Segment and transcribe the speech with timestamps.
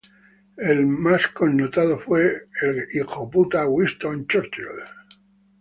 [0.57, 2.49] El más connotado fue
[3.67, 4.65] Winston Churchill.